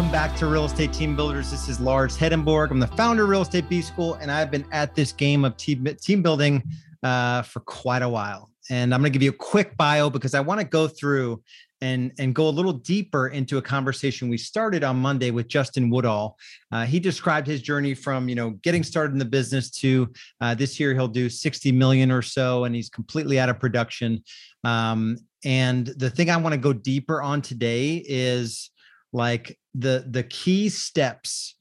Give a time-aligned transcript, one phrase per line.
[0.00, 1.50] welcome back to Real Estate Team Builders.
[1.50, 2.70] This is Lars Hedenborg.
[2.70, 5.58] I'm the founder of Real Estate B School, and I've been at this game of
[5.58, 6.62] team, team building
[7.02, 8.50] uh, for quite a while.
[8.70, 11.42] And I'm going to give you a quick bio because I want to go through
[11.82, 15.90] and and go a little deeper into a conversation we started on Monday with Justin
[15.90, 16.38] Woodall.
[16.72, 20.54] Uh, he described his journey from you know getting started in the business to uh,
[20.54, 24.24] this year he'll do 60 million or so, and he's completely out of production.
[24.64, 28.70] Um, and the thing I want to go deeper on today is
[29.12, 31.56] like the the key steps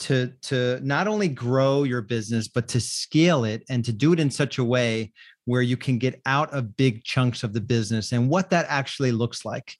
[0.00, 4.20] to to not only grow your business but to scale it and to do it
[4.20, 5.12] in such a way
[5.44, 9.12] where you can get out of big chunks of the business and what that actually
[9.12, 9.74] looks like.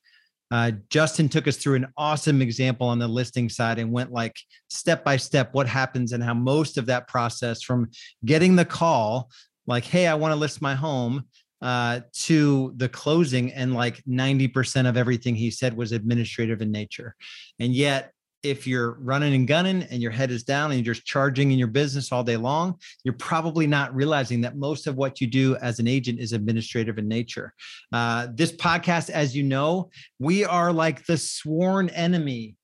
[0.50, 4.36] Uh, justin took us through an awesome example on the listing side and went like
[4.68, 7.88] step by step what happens and how most of that process from
[8.26, 9.30] getting the call
[9.66, 11.24] like hey i want to list my home
[11.64, 17.16] uh, to the closing, and like 90% of everything he said was administrative in nature.
[17.58, 18.12] And yet,
[18.42, 21.58] if you're running and gunning and your head is down and you're just charging in
[21.58, 25.56] your business all day long, you're probably not realizing that most of what you do
[25.56, 27.54] as an agent is administrative in nature.
[27.90, 32.56] Uh, this podcast, as you know, we are like the sworn enemy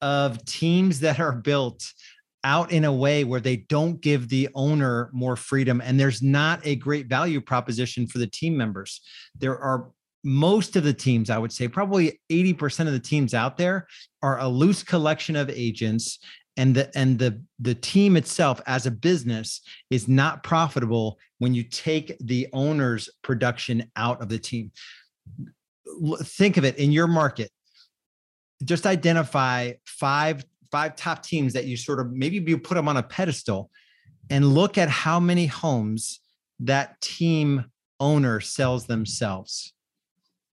[0.00, 1.92] of teams that are built
[2.44, 6.60] out in a way where they don't give the owner more freedom and there's not
[6.64, 9.00] a great value proposition for the team members.
[9.38, 9.90] There are
[10.22, 13.86] most of the teams i would say probably 80% of the teams out there
[14.20, 16.18] are a loose collection of agents
[16.58, 21.62] and the and the the team itself as a business is not profitable when you
[21.62, 24.72] take the owner's production out of the team.
[26.22, 27.50] Think of it in your market
[28.64, 32.96] just identify five five top teams that you sort of maybe you put them on
[32.96, 33.70] a pedestal
[34.30, 36.20] and look at how many homes
[36.60, 37.64] that team
[37.98, 39.74] owner sells themselves.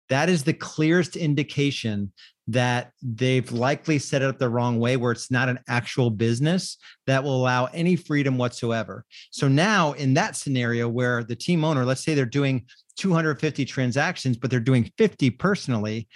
[0.09, 2.11] That is the clearest indication
[2.50, 6.77] that they've likely set it up the wrong way where it's not an actual business
[7.06, 9.03] that will allow any freedom whatsoever.
[9.31, 14.38] So now in that scenario where the team owner, let's say they're doing 250 transactions,
[14.38, 16.07] but they're doing 50 personally,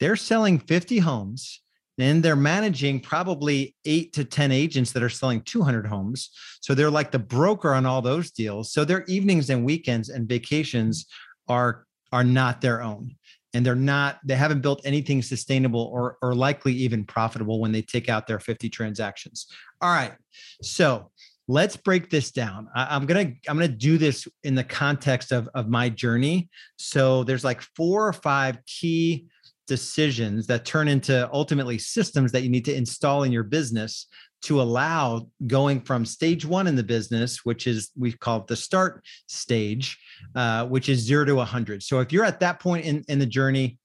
[0.00, 1.60] they're selling 50 homes
[1.98, 6.30] and they're managing probably eight to 10 agents that are selling 200 homes.
[6.60, 8.72] So they're like the broker on all those deals.
[8.72, 11.06] So their evenings and weekends and vacations
[11.48, 13.14] are, are not their own.
[13.52, 17.82] And they're not, they haven't built anything sustainable or, or likely even profitable when they
[17.82, 19.46] take out their 50 transactions.
[19.80, 20.14] All right.
[20.62, 21.12] So
[21.46, 22.68] let's break this down.
[22.74, 26.48] I, am gonna I'm gonna do this in the context of, of my journey.
[26.78, 29.26] So there's like four or five key
[29.66, 34.06] decisions that turn into ultimately systems that you need to install in your business
[34.42, 38.56] to allow going from stage one in the business, which is we call it the
[38.56, 39.98] start stage,
[40.34, 41.82] uh, which is zero to 100.
[41.82, 43.78] So if you're at that point in, in the journey,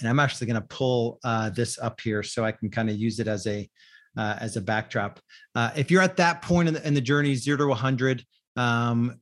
[0.00, 2.96] and I'm actually going to pull uh, this up here so I can kind of
[2.96, 3.68] use it as a
[4.16, 5.18] uh, as a backdrop.
[5.56, 8.24] Uh, if you're at that point in the, in the journey, zero to 100,
[8.56, 9.20] um,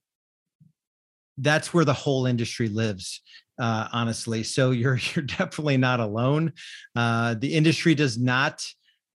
[1.39, 3.21] that's where the whole industry lives
[3.59, 4.43] uh, honestly.
[4.43, 6.53] So you're you're definitely not alone.
[6.95, 8.67] Uh, the industry does not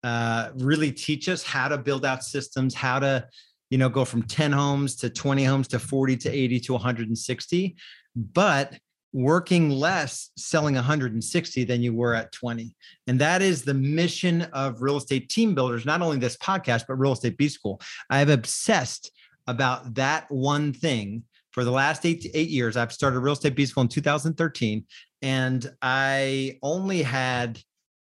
[0.05, 3.27] uh, really teach us how to build out systems, how to
[3.71, 7.77] you know go from 10 homes to 20 homes to 40 to 80 to 160,
[8.15, 8.79] but
[9.13, 12.75] working less selling 160 than you were at 20
[13.07, 16.97] and that is the mission of real estate team builders not only this podcast but
[16.97, 19.11] real estate b school i have obsessed
[19.47, 21.23] about that one thing
[21.57, 22.77] for the last eight eight years.
[22.77, 24.85] I've started real estate B school in 2013,
[25.23, 27.59] and I only had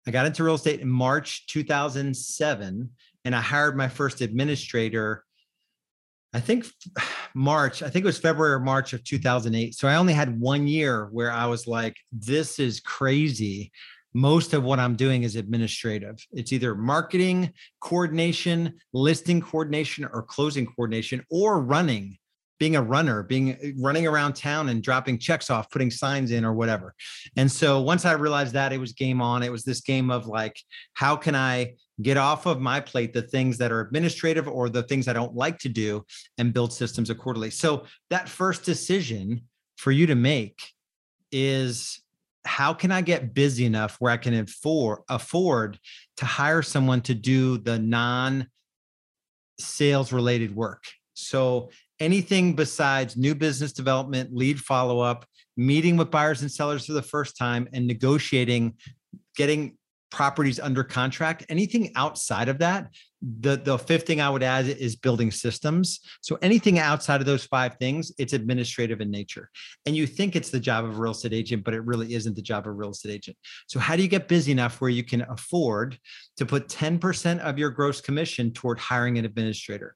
[0.07, 2.89] I got into real estate in March 2007,
[3.23, 5.23] and I hired my first administrator.
[6.33, 6.65] I think
[7.35, 9.75] March, I think it was February or March of 2008.
[9.75, 13.71] So I only had one year where I was like, this is crazy.
[14.15, 16.17] Most of what I'm doing is administrative.
[16.31, 22.17] It's either marketing coordination, listing coordination, or closing coordination, or running
[22.59, 26.53] being a runner, being running around town and dropping checks off, putting signs in or
[26.53, 26.93] whatever.
[27.35, 30.27] And so once I realized that it was game on, it was this game of
[30.27, 30.57] like,
[30.93, 34.83] how can I get off of my plate the things that are administrative or the
[34.83, 36.05] things I don't like to do
[36.37, 37.51] and build systems accordingly.
[37.51, 39.41] So that first decision
[39.77, 40.59] for you to make
[41.31, 42.01] is
[42.45, 45.79] how can I get busy enough where I can afford afford
[46.17, 48.47] to hire someone to do the non
[49.59, 50.83] sales related work.
[51.13, 55.25] So anything besides new business development, lead follow up,
[55.57, 58.75] meeting with buyers and sellers for the first time, and negotiating,
[59.35, 59.77] getting
[60.11, 61.45] properties under contract.
[61.49, 62.87] Anything outside of that,
[63.41, 65.99] the the fifth thing I would add is building systems.
[66.21, 69.49] So anything outside of those five things, it's administrative in nature.
[69.85, 72.35] And you think it's the job of a real estate agent, but it really isn't
[72.35, 73.37] the job of a real estate agent.
[73.67, 75.97] So how do you get busy enough where you can afford
[76.37, 79.95] to put 10% of your gross commission toward hiring an administrator?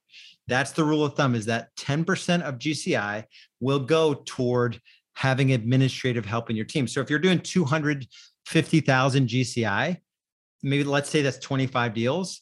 [0.49, 3.25] That's the rule of thumb is that 10% of GCI
[3.59, 4.81] will go toward
[5.13, 6.87] having administrative help in your team.
[6.87, 9.97] So if you're doing 250,000 GCI,
[10.63, 12.41] maybe let's say that's 25 deals,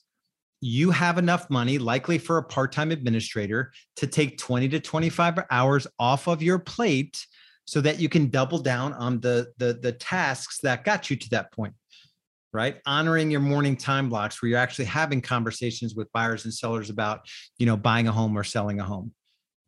[0.62, 5.40] you have enough money, likely for a part time administrator, to take 20 to 25
[5.52, 7.26] hours off of your plate
[7.66, 11.30] so that you can double down on the, the, the tasks that got you to
[11.30, 11.74] that point
[12.54, 12.78] right?
[12.86, 17.22] Honoring your morning time blocks where you're actually having conversations with buyers and sellers about
[17.58, 19.14] you know buying a home or selling a home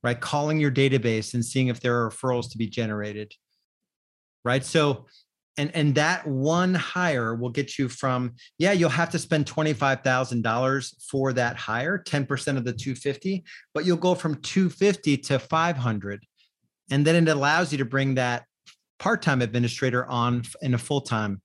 [0.01, 0.19] right?
[0.19, 3.33] Calling your database and seeing if there are referrals to be generated
[4.45, 4.63] right?
[4.63, 5.05] So
[5.57, 11.03] and and that one hire will get you from yeah you'll have to spend $25000
[11.09, 13.43] for that hire 10% of the 250
[13.73, 16.23] but you'll go from 250 to 500
[16.91, 18.45] and then it allows you to bring that
[18.99, 21.41] part-time administrator on in a full-time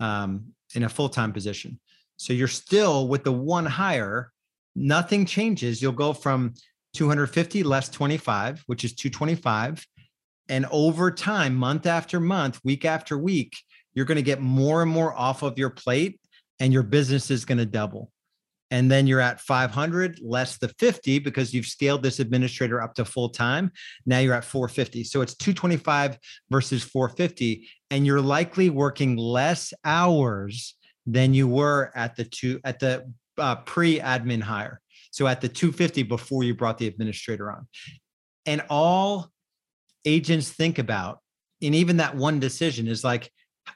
[0.00, 1.78] um, in a full-time position.
[2.16, 4.30] So you're still with the one hire
[4.76, 5.80] nothing changes.
[5.80, 6.54] You'll go from
[6.94, 9.84] 250 less 25 which is 225
[10.48, 13.56] and over time, month after month, week after week,
[13.94, 16.20] you're going to get more and more off of your plate
[16.60, 18.10] and your business is going to double.
[18.74, 23.04] And then you're at 500 less the 50 because you've scaled this administrator up to
[23.04, 23.70] full time.
[24.04, 25.04] Now you're at 450.
[25.04, 26.18] So it's 225
[26.50, 27.68] versus 450.
[27.92, 30.76] And you're likely working less hours
[31.06, 34.80] than you were at the two at the uh, pre-admin hire.
[35.12, 37.68] So at the 250 before you brought the administrator on.
[38.44, 39.30] And all
[40.04, 41.20] agents think about
[41.60, 43.30] in even that one decision is like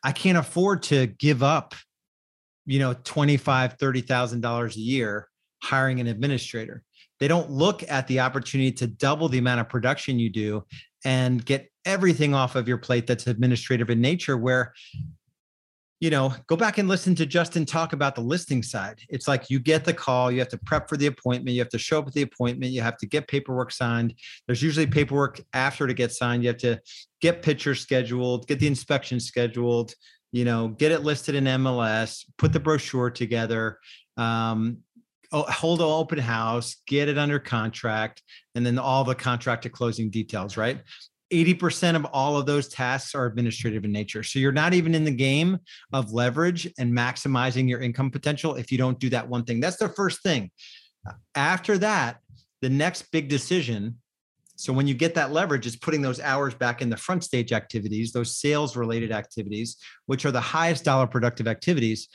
[0.05, 1.75] i can't afford to give up
[2.69, 5.29] you know 25 30000 dollars a year
[5.63, 6.85] hiring an administrator
[7.19, 10.63] they don't look at the opportunity to double the amount of production you do
[11.05, 14.73] and get everything off of your plate that's administrative in nature where
[16.01, 19.01] you know, go back and listen to Justin talk about the listing side.
[19.09, 21.71] It's like you get the call, you have to prep for the appointment, you have
[21.71, 24.15] to show up at the appointment, you have to get paperwork signed.
[24.47, 26.45] There's usually paperwork after to get signed.
[26.45, 26.81] You have to
[27.21, 29.93] get pictures scheduled, get the inspection scheduled,
[30.33, 33.79] you know, get it listed in MLS, put the brochure together,
[34.17, 34.79] um,
[35.33, 38.23] hold an open house, get it under contract,
[38.55, 40.83] and then all the contract to closing details, right?
[41.33, 44.23] 80% of all of those tasks are administrative in nature.
[44.23, 45.59] So you're not even in the game
[45.93, 49.61] of leverage and maximizing your income potential if you don't do that one thing.
[49.61, 50.51] That's the first thing.
[51.35, 52.19] After that,
[52.63, 53.99] the next big decision.
[54.59, 57.53] So when you get that leverage, it's putting those hours back in the front stage
[57.53, 59.77] activities, those sales related activities,
[60.07, 62.09] which are the highest dollar productive activities.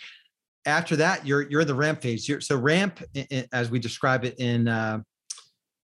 [0.66, 2.28] After that, you're you're in the ramp phase.
[2.28, 3.02] You're, so ramp,
[3.54, 5.00] as we describe it in uh,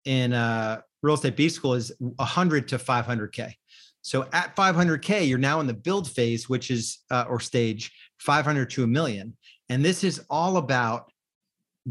[0.04, 3.54] in uh, real estate B school is 100 to 500K.
[4.02, 8.68] So at 500K, you're now in the build phase, which is, uh, or stage 500
[8.70, 9.36] to a million.
[9.68, 11.11] And this is all about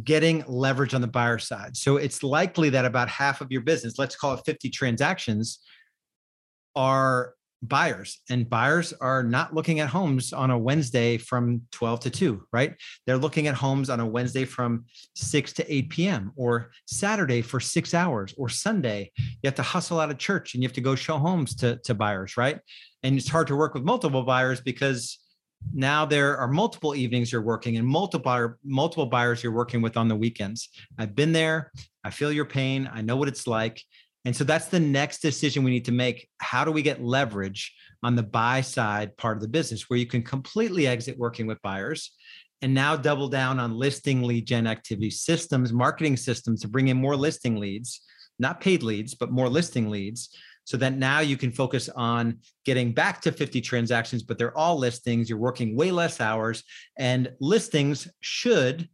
[0.04, 1.76] getting leverage on the buyer side.
[1.76, 5.60] So it's likely that about half of your business, let's call it 50 transactions,
[6.76, 7.34] are
[7.64, 12.44] buyers and buyers are not looking at homes on a Wednesday from 12 to 2,
[12.52, 12.74] right?
[13.06, 14.86] They're looking at homes on a Wednesday from
[15.16, 16.32] 6 to 8 p.m.
[16.36, 19.12] or Saturday for six hours or Sunday.
[19.18, 21.78] You have to hustle out of church and you have to go show homes to,
[21.84, 22.60] to buyers, right?
[23.04, 25.20] And it's hard to work with multiple buyers because
[25.74, 30.08] now there are multiple evenings you're working and multiple multiple buyers you're working with on
[30.08, 30.70] the weekends.
[30.98, 31.72] I've been there.
[32.04, 32.90] I feel your pain.
[32.92, 33.82] I know what it's like.
[34.26, 36.28] And so that's the next decision we need to make.
[36.40, 40.06] How do we get leverage on the buy side part of the business where you
[40.06, 42.12] can completely exit working with buyers
[42.62, 46.98] and now double down on listing lead gen activity systems, marketing systems to bring in
[46.98, 48.02] more listing leads,
[48.38, 50.36] not paid leads, but more listing leads
[50.72, 54.78] so that now you can focus on getting back to 50 transactions, but they're all
[54.78, 55.30] listings.
[55.30, 56.64] You're working way less hours,
[56.98, 58.88] and listings should,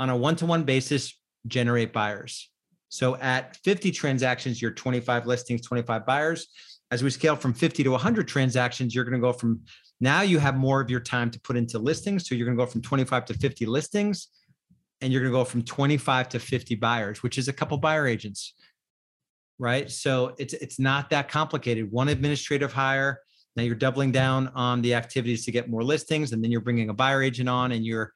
[0.00, 2.50] on a one to one basis, generate buyers.
[2.88, 6.48] So at 50 transactions, you're 25 listings, 25 buyers.
[6.90, 9.60] As we scale from 50 to 100 transactions, you're going to go from
[10.00, 12.28] now you have more of your time to put into listings.
[12.28, 14.26] So you're going to go from 25 to 50 listings
[15.00, 18.08] and you're going to go from 25 to 50 buyers, which is a couple buyer
[18.08, 18.54] agents.
[19.62, 19.90] Right.
[19.90, 21.92] So it's it's not that complicated.
[21.92, 23.20] One administrative hire.
[23.56, 26.88] Now you're doubling down on the activities to get more listings, and then you're bringing
[26.88, 28.14] a buyer agent on, and you're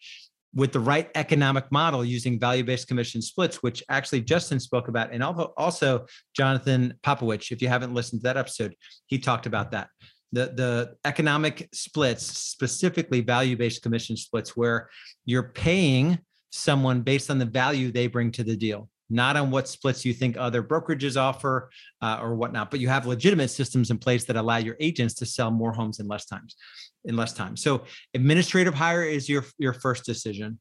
[0.55, 5.23] with the right economic model using value-based commission splits, which actually Justin spoke about, and
[5.23, 7.53] also Jonathan Popowich.
[7.53, 8.75] If you haven't listened to that episode,
[9.07, 9.89] he talked about that.
[10.35, 14.89] the the economic splits, specifically value-based commission splits, where
[15.25, 16.19] you're paying
[16.51, 20.13] someone based on the value they bring to the deal not on what splits you
[20.13, 21.71] think other brokerages offer
[22.03, 25.27] uh, or whatnot, but you have legitimate systems in place that allow your agents to
[25.27, 26.57] sell more homes in less times,
[27.05, 27.57] in less time.
[27.57, 30.59] So administrative hire is your your first decision.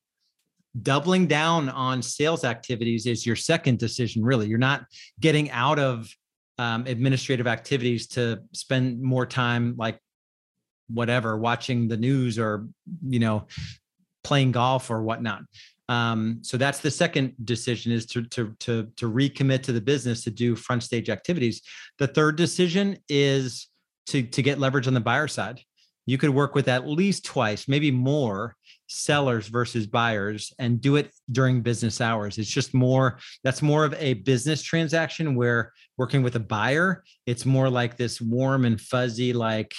[0.81, 4.24] Doubling down on sales activities is your second decision.
[4.24, 4.86] Really, you're not
[5.19, 6.10] getting out of
[6.57, 10.00] um, administrative activities to spend more time like
[10.88, 12.67] whatever watching the news or
[13.07, 13.48] you know
[14.24, 15.41] playing golf or whatnot
[15.90, 20.24] um, so that's the second decision is to, to, to, to recommit to the business
[20.24, 21.62] to do front stage activities.
[22.00, 23.68] The third decision is
[24.08, 25.62] to, to get leverage on the buyer side.
[26.06, 28.56] You could work with at least twice, maybe more
[28.88, 32.38] sellers versus buyers and do it during business hours.
[32.38, 37.46] It's just more, that's more of a business transaction where working with a buyer, it's
[37.46, 39.74] more like this warm and fuzzy, like,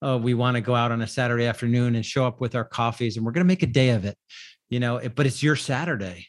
[0.00, 2.64] oh, we want to go out on a Saturday afternoon and show up with our
[2.64, 4.16] coffees and we're going to make a day of it
[4.68, 6.26] you know, but it's your Saturday.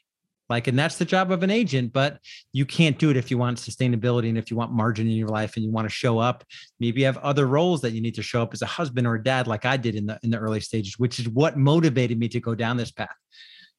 [0.49, 2.19] Like, and that's the job of an agent, but
[2.53, 5.27] you can't do it if you want sustainability and if you want margin in your
[5.27, 6.45] life and you want to show up.
[6.79, 9.15] Maybe you have other roles that you need to show up as a husband or
[9.15, 12.17] a dad, like I did in the in the early stages, which is what motivated
[12.17, 13.15] me to go down this path.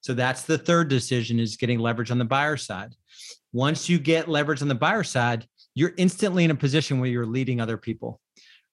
[0.00, 2.94] So that's the third decision is getting leverage on the buyer side.
[3.52, 7.26] Once you get leverage on the buyer side, you're instantly in a position where you're
[7.26, 8.20] leading other people,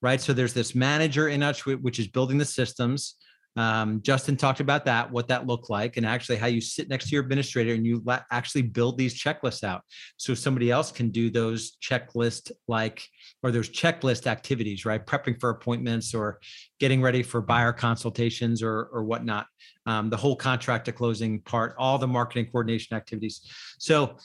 [0.01, 0.19] right?
[0.19, 3.15] So there's this manager in us, which is building the systems
[3.55, 7.05] um, Justin talked about that, what that looked like, and actually how you sit next
[7.05, 9.81] to your administrator and you let, actually build these checklists out
[10.17, 13.07] so somebody else can do those checklist like
[13.43, 15.05] or those checklist activities, right?
[15.05, 16.39] Prepping for appointments or
[16.79, 19.47] getting ready for buyer consultations or or whatnot.
[19.85, 23.41] Um, the whole contract to closing part, all the marketing coordination activities.
[23.77, 24.17] So,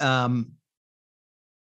[0.00, 0.52] um,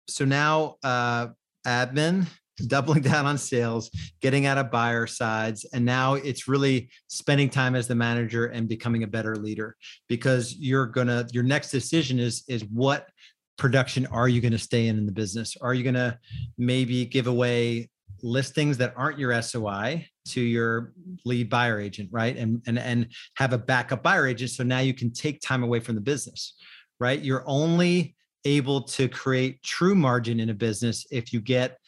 [0.09, 1.28] so now uh,
[1.64, 2.26] admin
[2.69, 3.90] doubling down on sales,
[4.21, 5.64] getting out of buyer sides.
[5.73, 9.76] And now it's really spending time as the manager and becoming a better leader
[10.09, 13.09] because you're to, your next decision is, is what
[13.57, 15.57] production are you going to stay in in the business?
[15.61, 16.19] Are you going to
[16.57, 17.90] maybe give away
[18.23, 20.93] listings that aren't your SOI to your
[21.25, 22.37] lead buyer agent, right?
[22.37, 24.50] And, and, and have a backup buyer agent.
[24.50, 26.55] So now you can take time away from the business,
[26.99, 27.21] right?
[27.21, 28.14] You're only
[28.45, 31.79] able to create true margin in a business if you get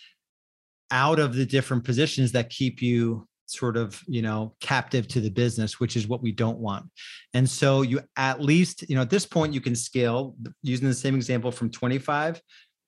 [0.93, 5.29] out of the different positions that keep you sort of you know captive to the
[5.29, 6.87] business which is what we don't want.
[7.35, 10.95] And so you at least you know at this point you can scale using the
[10.95, 12.41] same example from 25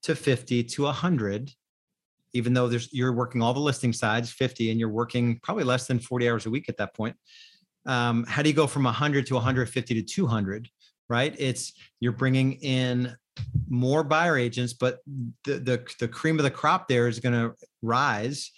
[0.04, 1.50] to 50 to 100
[2.34, 5.87] even though there's you're working all the listing sides 50 and you're working probably less
[5.87, 7.16] than 40 hours a week at that point.
[7.87, 10.68] Um, how do you go from 100 to 150 to 200
[11.08, 11.34] right?
[11.38, 13.14] It's you're bringing in
[13.69, 14.99] more buyer agents, but
[15.45, 18.50] the, the, the cream of the crop there is going to rise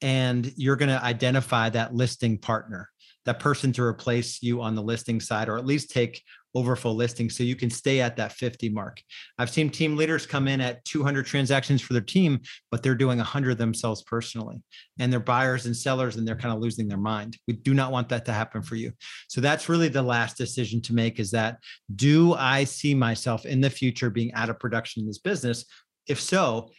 [0.00, 2.90] and you're going to identify that listing partner,
[3.24, 6.22] that person to replace you on the listing side, or at least take
[6.54, 9.00] overflow listings so you can stay at that 50 mark.
[9.38, 13.18] I've seen team leaders come in at 200 transactions for their team, but they're doing
[13.18, 14.62] 100 themselves personally.
[14.98, 17.36] And they're buyers and sellers and they're kind of losing their mind.
[17.46, 18.92] We do not want that to happen for you.
[19.28, 21.58] So that's really the last decision to make is that
[21.94, 25.64] do I see myself in the future being out of production in this business?
[26.06, 26.70] If so,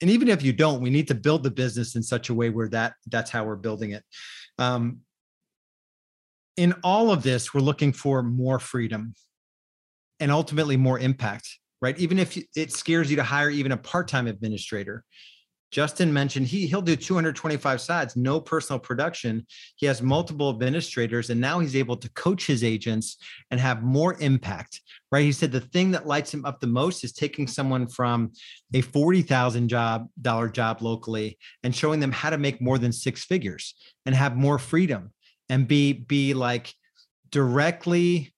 [0.00, 2.50] and even if you don't, we need to build the business in such a way
[2.50, 4.04] where that that's how we're building it.
[4.58, 4.98] Um,
[6.56, 9.14] in all of this, we're looking for more freedom
[10.20, 11.98] and ultimately more impact, right?
[11.98, 15.04] Even if it scares you to hire even a part time administrator.
[15.72, 19.44] Justin mentioned he he'll do 225 sides, no personal production.
[19.74, 23.16] He has multiple administrators, and now he's able to coach his agents
[23.50, 24.80] and have more impact.
[25.10, 25.24] Right?
[25.24, 28.30] He said the thing that lights him up the most is taking someone from
[28.72, 32.92] a forty thousand job dollar job locally and showing them how to make more than
[32.92, 33.74] six figures
[34.06, 35.10] and have more freedom
[35.48, 36.72] and be be like
[37.30, 38.34] directly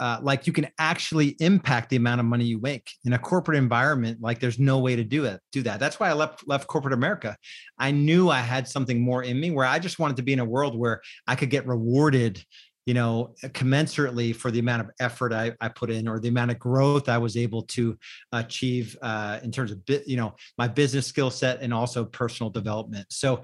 [0.00, 3.58] uh, like you can actually impact the amount of money you make in a corporate
[3.58, 5.80] environment like there's no way to do it do that.
[5.80, 7.36] That's why i left left corporate america.
[7.78, 10.38] I knew i had something more in me where i just wanted to be in
[10.38, 12.42] a world where i could get rewarded
[12.86, 16.52] you know commensurately for the amount of effort i, I put in or the amount
[16.52, 17.98] of growth i was able to
[18.32, 23.06] achieve uh, in terms of you know my business skill set and also personal development.
[23.10, 23.42] So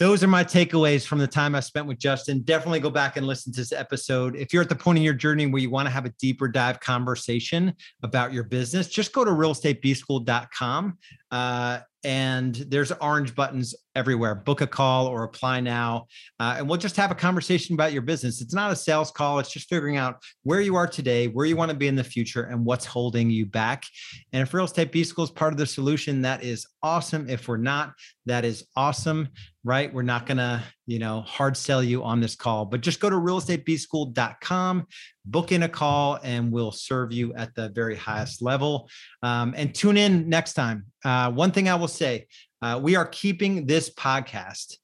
[0.00, 2.40] those are my takeaways from the time I spent with Justin.
[2.40, 4.34] Definitely go back and listen to this episode.
[4.34, 6.48] If you're at the point in your journey where you want to have a deeper
[6.48, 10.96] dive conversation about your business, just go to realestatebschool.com.
[11.30, 14.34] Uh, and there's orange buttons everywhere.
[14.34, 16.06] Book a call or apply now.
[16.38, 18.40] Uh, and we'll just have a conversation about your business.
[18.40, 21.56] It's not a sales call, it's just figuring out where you are today, where you
[21.56, 23.84] want to be in the future, and what's holding you back.
[24.32, 27.28] And if Real Estate B School is part of the solution, that is awesome.
[27.28, 27.92] If we're not,
[28.26, 29.28] that is awesome,
[29.64, 29.92] right?
[29.92, 33.10] We're not going to, you know, hard sell you on this call, but just go
[33.10, 34.86] to realestatebschool.com,
[35.24, 38.88] book in a call, and we'll serve you at the very highest level.
[39.22, 40.86] Um, and tune in next time.
[41.04, 42.26] Uh, one thing I will say
[42.62, 44.76] uh, we are keeping this podcast.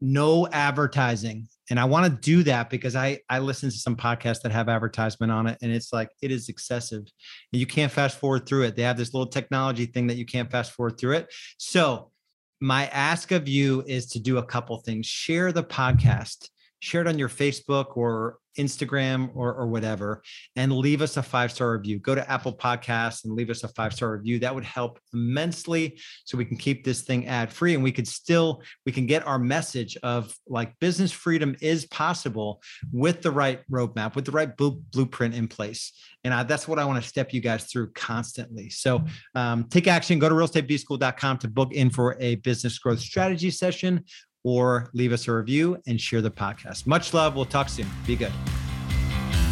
[0.00, 1.48] No advertising.
[1.70, 4.68] And i want to do that because i i listen to some podcasts that have
[4.68, 7.00] advertisement on it and it's like it is excessive.
[7.00, 8.76] And you can't fast forward through it.
[8.76, 11.32] They have this little technology thing that you can't fast forward through it.
[11.58, 12.12] So
[12.60, 15.06] my ask of you is to do a couple things.
[15.06, 16.48] Share the podcast
[16.80, 20.22] share it on your Facebook or Instagram or, or whatever,
[20.56, 21.98] and leave us a five star review.
[21.98, 24.38] Go to Apple Podcasts and leave us a five star review.
[24.38, 28.08] That would help immensely so we can keep this thing ad free and we could
[28.08, 33.60] still we can get our message of like business freedom is possible with the right
[33.70, 35.92] roadmap, with the right blueprint in place.
[36.24, 38.68] And I, that's what I want to step you guys through constantly.
[38.70, 39.04] So
[39.34, 40.18] um, take action.
[40.18, 44.04] Go to realestatebschool.com to book in for a business growth strategy session
[44.46, 46.86] or leave us a review and share the podcast.
[46.86, 47.34] Much love.
[47.34, 47.88] We'll talk soon.
[48.06, 48.32] Be good.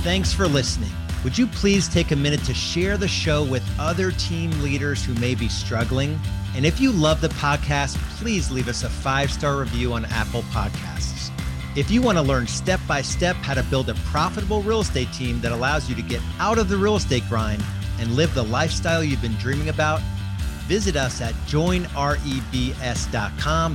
[0.04, 0.92] Thanks for listening.
[1.24, 5.12] Would you please take a minute to share the show with other team leaders who
[5.14, 6.16] may be struggling?
[6.54, 10.42] And if you love the podcast, please leave us a five star review on Apple
[10.52, 11.32] Podcasts.
[11.74, 15.12] If you want to learn step by step how to build a profitable real estate
[15.12, 17.64] team that allows you to get out of the real estate grind
[17.98, 20.00] and live the lifestyle you've been dreaming about,
[20.66, 21.76] visit us at joinrebs.com.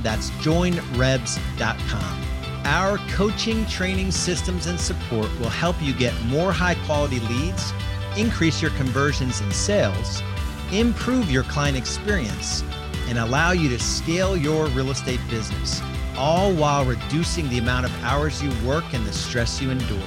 [0.02, 2.26] That's joinrebs.com.
[2.64, 7.72] Our coaching, training, systems, and support will help you get more high quality leads,
[8.16, 10.22] increase your conversions and sales,
[10.70, 12.62] improve your client experience,
[13.08, 15.80] and allow you to scale your real estate business,
[16.16, 19.98] all while reducing the amount of hours you work and the stress you endure.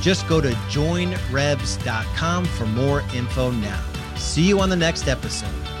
[0.00, 3.82] Just go to joinrebs.com for more info now.
[4.16, 5.71] See you on the next episode.